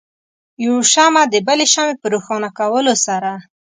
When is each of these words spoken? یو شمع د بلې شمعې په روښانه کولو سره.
یو 0.65 0.75
شمع 0.91 1.23
د 1.29 1.35
بلې 1.47 1.65
شمعې 1.73 1.95
په 2.01 2.07
روښانه 2.13 2.49
کولو 2.59 2.93
سره. 3.05 3.31